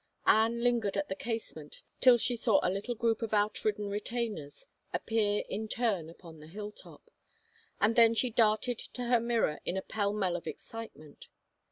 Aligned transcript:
Anne 0.25 0.63
lingered 0.63 0.97
at 0.97 1.09
the 1.09 1.15
casement 1.15 1.83
till 1.99 2.17
she 2.17 2.35
saw 2.35 2.59
a 2.63 2.71
little 2.71 2.95
group 2.95 3.21
of 3.21 3.33
outridden 3.35 3.87
retainers 3.87 4.65
appear 4.91 5.43
in 5.47 5.67
turn 5.67 6.09
upon 6.09 6.39
the 6.39 6.47
hilltop, 6.47 7.11
and 7.79 7.95
then 7.95 8.15
she 8.15 8.31
darted 8.31 8.79
to 8.79 9.03
her 9.05 9.19
mirror 9.19 9.59
in 9.63 9.77
a 9.77 9.81
pell 9.83 10.11
mell 10.11 10.35
of 10.35 10.47
excite 10.47 10.95
ment. 10.95 11.27